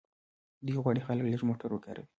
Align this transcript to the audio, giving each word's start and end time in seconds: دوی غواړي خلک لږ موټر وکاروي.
دوی 0.65 0.77
غواړي 0.83 1.01
خلک 1.07 1.23
لږ 1.31 1.41
موټر 1.49 1.69
وکاروي. 1.73 2.07